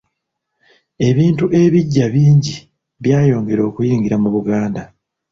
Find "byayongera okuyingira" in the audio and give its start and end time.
3.03-4.15